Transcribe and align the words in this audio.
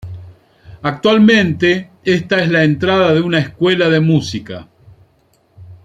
Actualmente, 0.81 1.91
esta 2.03 2.41
es 2.41 2.49
la 2.49 2.63
entrada 2.63 3.13
de 3.13 3.21
una 3.21 3.37
escuela 3.37 3.87
de 3.87 3.99
música. 3.99 4.67